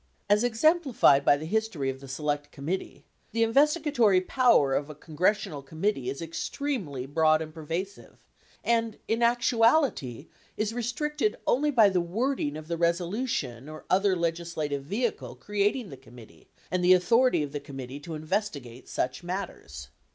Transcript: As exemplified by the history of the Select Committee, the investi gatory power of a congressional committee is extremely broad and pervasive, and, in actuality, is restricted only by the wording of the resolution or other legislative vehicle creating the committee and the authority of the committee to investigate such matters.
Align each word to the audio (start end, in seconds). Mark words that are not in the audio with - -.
As 0.31 0.43
exemplified 0.43 1.23
by 1.23 1.37
the 1.37 1.45
history 1.45 1.87
of 1.91 1.99
the 1.99 2.07
Select 2.07 2.51
Committee, 2.51 3.05
the 3.33 3.43
investi 3.43 3.83
gatory 3.83 4.19
power 4.27 4.73
of 4.73 4.89
a 4.89 4.95
congressional 4.95 5.61
committee 5.61 6.09
is 6.09 6.23
extremely 6.23 7.05
broad 7.05 7.39
and 7.39 7.53
pervasive, 7.53 8.25
and, 8.63 8.97
in 9.07 9.21
actuality, 9.21 10.25
is 10.57 10.73
restricted 10.73 11.37
only 11.45 11.69
by 11.69 11.87
the 11.87 12.01
wording 12.01 12.57
of 12.57 12.67
the 12.67 12.77
resolution 12.77 13.69
or 13.69 13.85
other 13.91 14.15
legislative 14.15 14.83
vehicle 14.85 15.35
creating 15.35 15.89
the 15.89 15.97
committee 15.97 16.47
and 16.71 16.83
the 16.83 16.93
authority 16.93 17.43
of 17.43 17.51
the 17.51 17.59
committee 17.59 17.99
to 17.99 18.15
investigate 18.15 18.89
such 18.89 19.21
matters. 19.23 19.89